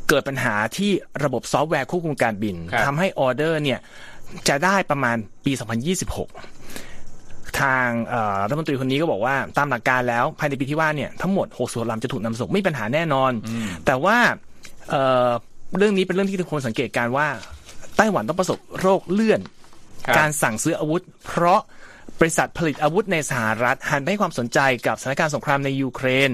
[0.09, 0.91] เกิดปัญหาที่
[1.23, 3.79] ระบบซอฟต์แวร์ควบคุมการบินครับทำให้ออเดอร์เนี่ย
[4.47, 5.51] จะได้ประมาณปี
[5.99, 6.56] 2026
[7.61, 13.31] ทางเอ่อรัฐมนตรีคนนี้ก็บอกว่าตามหลักการแล้วภายในปีที่ว่าเนี่ยทั้งหมด60ลำจะถูกนำส่งไม่มีปัญหาแน่นอน
[13.85, 14.17] แต่ว่า
[14.89, 15.29] เอ่อ
[15.77, 17.27] เรื่องนี้เป็นเรื่องที่ทุกคนสังเกตการณ์ว่า
[17.97, 19.41] ไต้หวันต้องประสบโรคเลื่อน
[20.05, 21.61] ครับการสั่งซื้ออาวุธ เพราะ
[22.19, 26.29] บริษัทผลิตอาวุธในสหรัฐหันไปให้ความสนใจกับสถานการณ์สงครามในยูเครน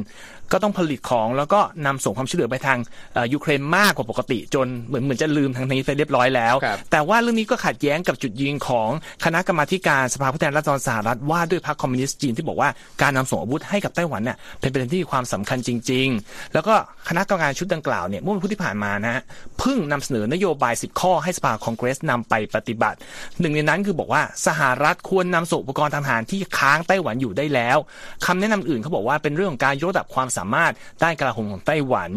[0.53, 2.77] ก็ต้องผลิตของแล้วก็นำส่งความช่วยเหลือไปทาง
[3.13, 8.89] เอ่อยูเครนมากกว่าปกติ จนเหมือนเหมือนจะลืมทางนี้ไปเรียบร้อยแล้วครับแต่ว่าเรื่องนี้ก็ขัดแย้งกับจุดยืนของ
[9.25, 12.69] คณะกรรมาธิการสภาผู้แทนราษฎรสหรัฐว่าด้วยพรรคคอมมิวนิสต์จีนที่บอกว่า
[13.01, 16.73] การนำส่งอาวุธให้กับไต้หวันเนี่ยเป็นประเด็นที่มีความสำคัญจริง ๆ แล้วก็
[17.09, 19.23] คณะกรรมการชุดดังกล่าวเนี่ยเมื่อวันพุธที่ผ่านมานะฮะ
[19.59, 22.97] เพิ่งนำเสนอนโยบาย 10 ข้อให้สภาคองเกรสนำไปปฏิบัติ
[23.39, 27.77] หนึ่งในนั้นคือบอกว่าสหรัฐควรนำส่งอุปกรณ์ทางทหารที่ค้างไต้หวันอยู่ได้แล้ว
[28.25, 30.71] คำแนะนำอื่นเขาบอกว่าเป็นเรื่องของการยกระดับความสามารถ
[31.03, 32.11] ด้านกลาโหมของไต้หวัน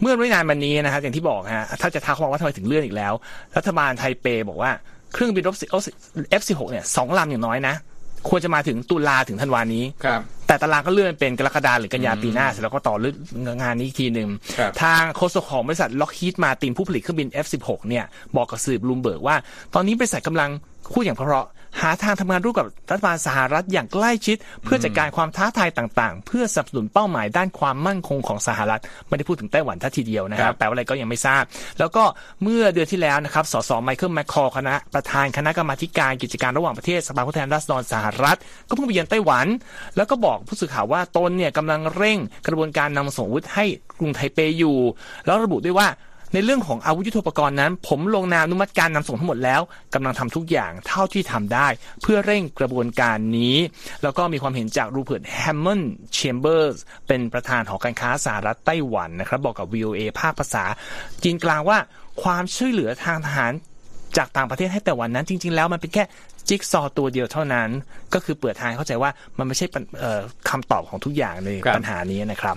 [0.00, 3.12] เมื่อไม่นานมานี้นะครับอย่างที่บอกฮะถ้าจะทักว่าทำไมถึงเลื่อนอีกแล้ว
[3.56, 4.70] รัฐบาลไทเปบอกว่า
[5.12, 5.56] เครื่องบินรบ
[6.40, 7.74] F16 เนี่ยสองลำอย่างน้อยนะ
[8.28, 13.14] ควรจะมาถึงตุลาถึงธันวานี้ครับ แต่ตารางก็เลื่อนเป็นกรกฎาหรือกันยาปีหน้า เสร็จแล้วก็ต่อเรื่อ
[13.56, 18.04] งงานนี้อีกทีหนึ่งครับทางโฆษกของบริษัทล็อกฮีดมาตินผู้ผลิตเครื่องบิน F16 เนี่ย
[18.36, 19.36] บอกกับสื่อบลูมเบิร์กว่า
[19.74, 20.50] ตอนนี้บริษัทกำลัง
[20.92, 31.42] พูดอย่างเพราะๆ หาทางทำงานร่วมกับรัฐบาลสหรัฐอย่างใกล้ชิด เพื่อจัดการความท้าทายต่างๆ เพื่อสนับสนุนเป้าหมายด้านความมั่นคงของสหรัฐไม่ได้พูดถึงไต้หวันซะทีเดียวนะครับครับแปลว่าอะไรก็ยังไม่ทราบ
[31.78, 32.04] แล้วก็
[32.42, 39.46] เมื่อเดือนที่แล้วนะครับสสไมเคิลแมคคอร์คณะประธานคณะกรรมาธิการกิจการระหว่างประเทศสภาผู้แทนราษฎรสหรัฐ ก็เพิ่งไปเยือนไต้หวัน
[39.96, 43.64] แล้วก็บอกผู้สื่อข่าวว่าตนเนี่ยกำลังเร่งกระบวนการนำส่งอาวุธให้
[43.98, 44.76] กรุงไทเปอยู่
[45.26, 45.88] แล้วระบุด้วยว่า
[46.34, 49.60] ในเรื่องของอาวุธยุทโธปกรณ์นั้น ผมลงนามอนุมัติการนำส่งทั้งหมดแล้ว
[49.94, 51.68] กำลังทำทุกอย่างเท่าที่ทำได้
[52.02, 53.56] เพื่อเร่งกระบวนการนี้
[54.02, 56.76] แล้วก็มีความเห็นจากรูเพิร์ตแฮมมอนด์เชมเบอร์ส
[57.08, 60.64] เป็นประธานหอการค้าสหรัฐไต้หวันนะครับ บอกกับ VOA ภาคภาษา
[61.22, 61.78] จีนกลางว่า
[62.22, 63.52] ความช่วยเหลือทางทหาร
[64.16, 66.04] จากต่างประเทศให้ไต้หวันนั้น จริง ๆ แล้วมันเป็นแค่
[66.48, 67.68] จิ๊กซอว์ตัวเดียวเท่านั้น
[68.14, 70.20] ก็คือเปิดทางให้เข้าใจว่ามันไม่ใช่ปัญเอ่อ
[70.50, 72.56] คำตอบของทุกอย่างในครับปัญหานี้นะครับ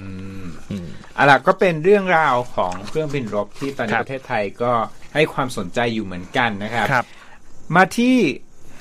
[1.15, 4.72] เอาล่ะก็เป็นเรื่องราวของเครื่องบินรบที่ตอนนี้ครับประเทศไทยก็
[5.13, 7.06] ให้ความสนใจอยู่เหมือนกันนะครับครับ
[7.76, 8.15] มาที่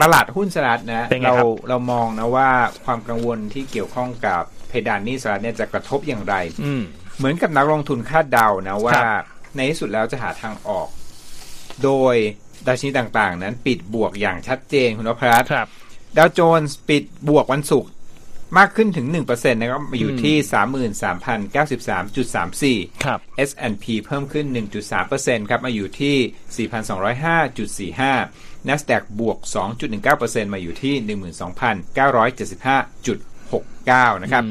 [0.02, 2.50] ตลาดหุ้นสหรัฐนะเป็นไงเราครับเรามองนะว่า
[2.84, 6.34] ความกังวลที่เกี่ยวข้องกับเพดานหนี้สหรัฐเนี่ยจะกระทบอย่างไร
[6.64, 6.82] อืม
[7.18, 9.24] เหมือนกับนักลงทุนคาดเดานะว่าครับ
[9.56, 10.88] ในที่สุดแล้วจะหาทางออก
[11.84, 12.16] โดย
[12.66, 15.68] ดัชนีต่างๆ นั้นปิดบวกอย่างชัดเจนคุณวพรัตน์ครับ
[16.16, 17.90] ดาวโจนส์ปิดบวกวันศุกร์
[18.58, 20.36] มากขึ้นถึง 1%นะครับมาอยู่ที่
[22.74, 24.46] 33,093.34 ครับ S&P เพิ่มขึ้น
[24.98, 26.68] 1.3%ครับ มาอยู่ที่
[27.90, 29.38] 4,205.45 NASDAQ บวก
[29.96, 30.94] 2.19%มาอยู่ที่
[34.14, 34.42] 12,975.69 นะครับ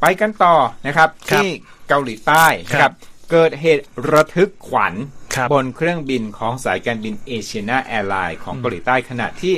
[0.00, 1.48] ไปกันต่อนะครับครับที่
[1.88, 2.94] เกาหลีใต้นะคครัรับบ
[3.30, 9.54] เกิดเหตุระทึกขวัญครั บบนเครื่องบินของสายการบินเอเชียนาแอร์ไลน์ของเกาหลีใต้ขณะที่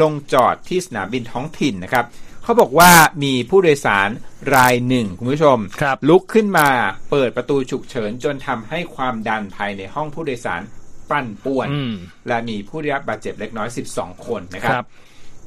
[0.00, 2.04] ลงจอดที่สนามบินท้องถิ่นนะครับ
[2.42, 2.90] เขาบอกว่า
[3.24, 4.08] มีผู้โดยสาร
[4.54, 6.68] รายหนึ่งคุณผู้ชมครับลุกขึ้นมา
[7.10, 10.62] เปิดประตูฉุกเฉินจนทำให้ความดันภายในห้องผู้โดยสาร
[11.10, 11.94] ปั่นป่วนอืม
[12.28, 14.88] และมีผู้ได้รับบาดเจ็บเล็กน้อย 12 คนนะครัครับบ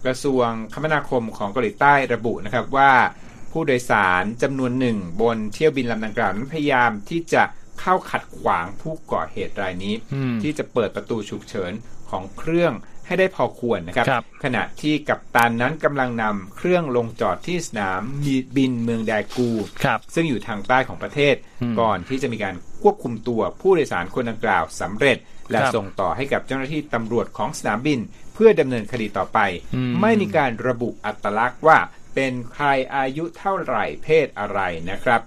[0.06, 2.92] กระทรวงคมนาคมของเกาหลีใต้ระบุนะครับว่า
[3.52, 7.44] ผู้โดยสารจำนวนหนึ่งบนเที่ยวบินลำดังกล่าวนั้นพยายามที่จะ
[7.82, 11.72] เข้าขัดขวางผู้ก่อเหตุรายนี้อืมที่จะเปิดประตูฉุกเฉิน
[12.10, 12.74] ของเครื่อง
[13.06, 18.02] ให้ได้พอควรนะครับครับขณะที่กัปตันนั้นกำลังนำเครื่องลงจอดที่สนาม
[18.58, 19.50] บินเมืองแดกู
[19.84, 25.18] ครับซึ่งอยู่ทางใต้ของประเทศอืมก่อนที่จะมีการควบคุมตัวผู้โดยสารคนดังกล่าวสำเร็จ
[25.52, 28.00] และครับส่งต่อให้กับเจ้าหน้าที่ตำรวจของสนามบิน
[28.34, 29.40] เพื่อดำเนินคดีต่อไป
[29.76, 31.78] อืมไม่มีการระบุอัตลักษณ์ว่า
[32.16, 34.60] เป็นใครอายุเท่าไหร่เพศอะไร
[34.90, 35.22] นะครับ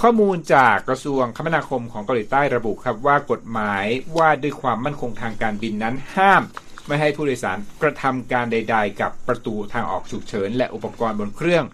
[0.00, 3.84] ข้อมูลจากกระทรวงคมนาคมของเกาหลีใต้ระบุครับว่ากฎหมาย
[4.18, 6.42] ว่าด้วยความมั่นคงทางการบินนั้นห้าม
[6.86, 11.64] ไม่ให้ผู้โดยสารกระทำการใด ๆ กับประตูทางออกฉุกเฉิน และอุปกรณ์บนเครื่อง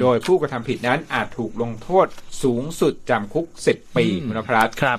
[0.00, 2.06] โดยผู้กระทำผิดนั้นอาจถูกลงโทษ
[2.42, 4.98] สูงสุดจำคุก 10 ปีคุณนพรัตน์ครับ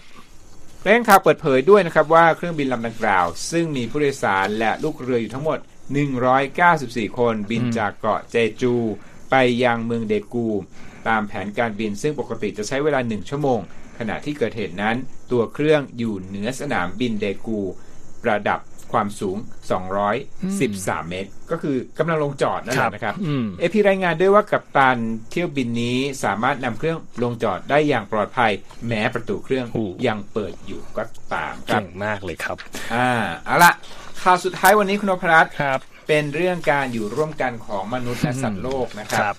[0.84, 5.60] แรงข่าวเปิดเผยด้วยนะครับว่าเครื่องบินลำดังกล่าว ซึ่งมีผู้โดยสารและลูกเรืออยู่ทั้งหมด
[6.58, 8.76] 194 คนบินจากเกาะเจจู
[9.32, 10.48] ไปยังเมืองเดกู
[11.10, 13.60] ตามแผนการบินซึ่งปกติจะใช้เวลา 1 ชั่วโมง
[14.00, 14.96] ขณะที่เกิดเหตุนั้น
[15.32, 17.60] ตัวเครื่องอยู่เหนือสนามบินเดกู
[18.30, 18.60] ระดับ
[18.92, 19.38] ความสูง
[20.24, 24.98] 213 เมตร ก็คือกำลังลงจอดนั่นแหละนะครับอืมเอพีรายงานด้วยว่ากัปตัน
[25.32, 28.52] เที่ยวบินนี้สามารถนำเครื่องลงจอดได้อย่างปลอดภัย
[28.88, 32.58] แม้ประตูเครื่องโอ้ยังเปิดอยู่ก็ตามครับเก่งมากเลยครับ
[32.94, 33.10] อ่า
[33.46, 33.72] เอาละ
[34.24, 39.36] ข่าวสุดท้ายวันนี้คุณนพรัตน์ครับ เป็นเรื่องการอยู่ร่วมกันของมนุษย์และสัตว์โลกนะครับ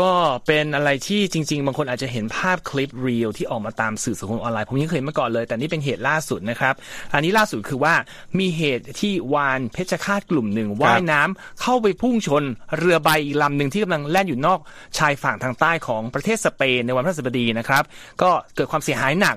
[0.00, 0.12] ก็
[0.46, 6.74] เป็นอะไรที่จริง ๆ บางคนอาจจะเห็นภาพคลิปเรียลที่ออกมาตามสื่อสังคมออนไลน์ผมยังเคยเห็นมาก่อนเลย แต่นี่เป็นเหตุล่าสุดนะครับ
[7.14, 7.94] อันนี้ล่าสุดคือว่า
[8.38, 12.42] มีเหตุที่วานเพชรฆาตกลุ่มหนึ่งว่ายน้ำเข้าไปพุ่งชน
[12.78, 14.60] เรือใบอีกลำหนึ่งที่กำลังแล่นอยู่นอก
[14.98, 17.84] ชายฝั่งทางใต้ของประเทศสเปนในวันพฤหัสบดีนะครับ
[18.22, 19.36] ก็เกิดความเสียหายหนัก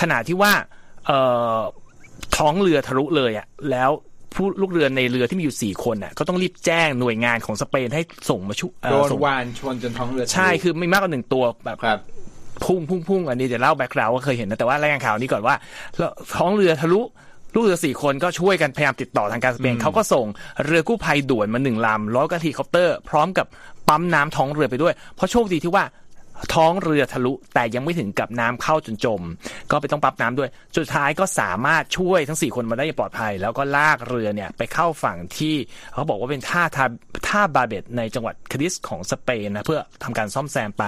[0.00, 0.52] ขณะที่ว่า
[2.36, 3.90] ท้องเรือทะลุเลยอะแล้ว
[4.34, 12.00] ผู้ลูกเรือในเรือที่มีอยู่สี่คนอะก็ต้องรีบแจ้งหน่วยงานของสเปนให้ส่งมาช่วยเอ่โดอนส่งวานชนจนท้องเรือทะลุใช่คือไม่มากกว่าหนึ่งตัวแบบครับ
[12.64, 15.54] พุ่งพุ่งพุ่งอันนี้เดี๋ยวเล่า background ว่าเคยเห็นนะแต่ว่ารายงานข่าวนี้ก่อนว่า
[15.98, 17.00] แล้วท้องเรือทะลุ
[17.54, 20.26] ลูกเรือสี่คนก็ช่วยกันพยายามติดต่อทางการสเปนเขาก็ส่ง
[20.64, 23.46] เรือกู้ภัยด่วนมาหนึ่งลำแล้วก็เฮลิคอปเตอร์ พร้อมกับ
[23.88, 25.84] ปั๊มน้ำท้องเรือไปด้วย เพราะโชคดีที่ว่า
[26.54, 29.20] ท้องเรือทะลุแต่ยังไม่ถึงกับน้ำเข้าจนจม
[29.70, 35.54] ก็ไปต้องปั๊มน้ำด้วยสุดท้ายก็สามารถช่วยทั้ง 4 คนมาได้อย่างปลอดภัย แล้วก็ลากเรือเนี่ยไปเข้าฝั่งที่
[35.92, 36.84] เขาบอกว่าเป็นท่าท่า
[37.28, 40.84] ท่าบาร์บาเตในจังหวัดคาดิสของสเปนนะเพื่อทำการซ่อมแซมไป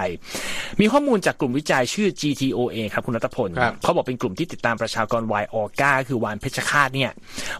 [0.79, 7.11] มีข้อมูลจากกลุ่มวิจัยชื่อ GTOA ครับคุณรัตพลครับเขาบอกเป็นกลุ่มที่ติดตามประชากรวายออก้าคือวานเพชฌฆาตเนี่ย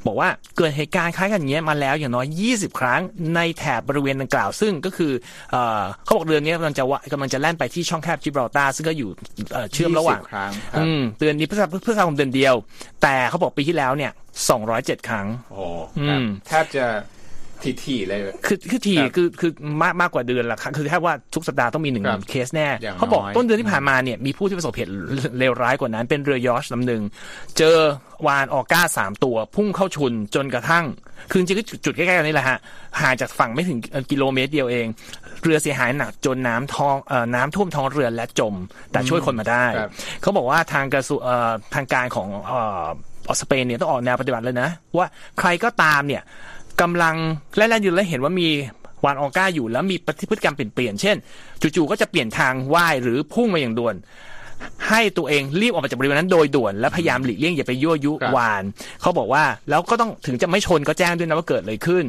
[0.06, 3.02] บอกว่าเกิดเหตุการณ์คล้ายกันอย่างเงี้ยมาแล้วอย่างน้อย 20 ครั้ง
[3.36, 5.12] ในแถบบริเวณดังกล่าว ซึ่งก็คือ
[5.52, 9.10] เอ่อเขาบอกเรือนี้กำลังจะว่ากำลังจะแล่นไปที่ช่องแคบจิบรอลตาร์ซึ่งก็อยู่
[9.54, 12.56] เอ่อเชื่อมระหว่าง20ครั้งครับอืมเดือนนี้เพื่อเพื่อทำเดือนเดียว
[13.02, 14.12] แต่เขาบอกปีที่แล้วเนี่ย
[14.60, 15.62] 207ครั้งโอ้โห
[16.10, 16.86] ครับอืมแทบจะ
[17.84, 19.52] ถี่ๆเลยคือคือทีครับคือคือ
[19.84, 24.92] มากมากกว่าเดือนละครับคือแทบว่าทุกสัปดาห์ต้องมีหนึ่งครับเคสแน่อย่างเขาบอกน้อยต้นเดือนที่ผ่านมาเนี่ยมีผู้ที่ประสบเหตุ
[25.40, 27.02] เลวร้ายกว่านั้น เป็นเรือยอชลำหนึ่ง
[27.58, 27.78] เจอ
[28.28, 30.86] วานออก้าสามตัว พุ่งเข้าชนจนกระทั่ง
[31.30, 32.58] คือจริงๆก็จุดจุดใกล้ๆกันนี่แหละฮะ
[33.02, 33.78] ห่างจากฝั่งไม่ถึง
[34.12, 34.86] กิโลเมตรเดียวเอง
[35.44, 38.54] เรือเสียหายหนักจนน้ำท้องเอ่อน้ำท่วมท้องเรือและจม
[38.92, 39.92] แต่ช่วยคนมาได้ครับ
[40.22, 42.84] เขาบอกว่าทางกระทรวงเอ่อทางการของเอ่อ
[43.42, 45.08] สเปนเนี่ยต้องออกแนวปฏิบัติเลยนะ ว่า
[45.40, 46.22] ใครก็ตามเนี่ย
[46.82, 47.16] กำลัง
[47.56, 48.50] แล่นๆอยู่แล้วเห็นว่ามี
[49.06, 49.96] วานออก้าอยู่แล้วมี
[50.30, 51.18] พฤติกรรมเปลี่ยนเปลี่ยนเช่น
[51.62, 53.96] จู่ๆก็จะเปลี่ยนทางว่ายหรือพุ่งมาอย่างด่วน
[54.90, 58.64] ให้ตัวเองรีบออกมาจากบริเวณนั้นโดยด่วนและพยายามหลีกเลี่ยงอย่าไปยั่วยุวาน
[59.02, 62.06] เขาบอกว่าแล้วก็ต้องถึงจะไม่ชนก็แจ้งด้วยนะว่าเกิดอะไรขึ้น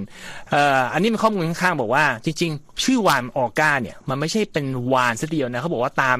[0.50, 6.18] เอ่ออันนี้เป็นข้อมูลข้างๆบอกว่า จริง ๆ ชื่อวานออก้าเนี่ยมันไม่ใช่เป็นวานซะเดียวนะเขาบอกว่าตาม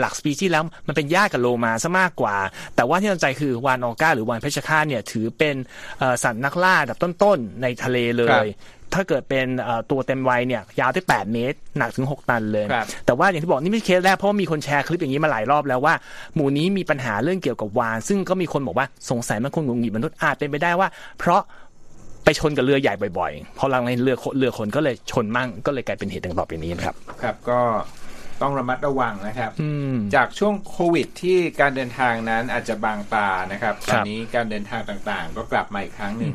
[0.00, 2.36] หลักสปีชีส์แล้วมันเป็นญาติกับโลมาซะมากกว่า
[2.76, 5.54] แต่ว่าที่น่าสนใจคือวานออก้าหรือวานเพชฌฆาตเนี่ยถือเป็น
[6.22, 8.48] สัตว์นักล่าดับต้นๆในทะเลเลย
[8.94, 15.94] ถ้าเกิดเป็นเอ่อตัวเต็มวัยเนี่ยยาวได้ 8 เมตร หนักถึง 6 ตันเลยครับแต่ว่าอย่างที่บอกนี่ไม่ใช่เคสแรกเพราะว่ามีคนแชร์คลิปอย่างนี้มาหลายรอบแล้วว่า
[16.34, 21.40] หมู่นี้มีปัญหาเรื่องเกี่ยวกับวาน ซึ่งก็มีคนบอกว่าสงสัยมันคงหงุดหงิดมนุษย์อาจเป็นไปได้ว่า เพราะ
[22.24, 27.60] ไปชนกับเรือใหญ่บ่อยๆพอหลังในเรือเรือคนก็เลยชนมั่งก็เลยกลายเป็นเหตุดังต่อไปนี้นะครับ ครับก็
[28.42, 36.34] ต้องระมัดระวังนะครับอืมจากช่วงโควิดที่การเดินทางนั้นอาจจะบางตานะครับคตรัอบนนี้การเดินทางต่างๆ ก็กลับมาอีกครั้งหนึ่ง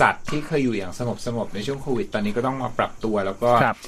[0.00, 3.78] สัตว์ที่เคยอยู่อย่างสงบสงบๆในช่วงโควิด ตอนนี้ก็ต้องมาปรับตัวแล้วก็ครับ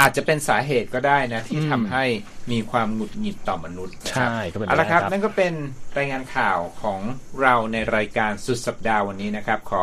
[0.00, 2.04] อาจจะเป็นสาเหตุก็ได้นะ ที่อืมทำให้
[2.52, 5.54] มีความหงุดหงิดต่อมนุษย์นะครับใช่ก็เป็นไปเอาละครับได้ครับ นั่นก็เป็น
[5.96, 7.00] รายงานข่าวของ
[7.40, 9.82] เราในรายการสุดสัปดาห์วันนี้นะครับ ขอ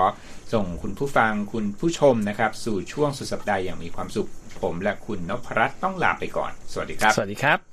[0.54, 4.30] ส่งคุณผู้ฟังคุณผู้ชมนะครับ สู่ช่วงสุดสัปดาห์อย่างมีความสุข
[4.62, 7.73] ผมและคุณนพรัตน์ต้องลาไปก่อน สวัสดีครับ สวัสดีครับ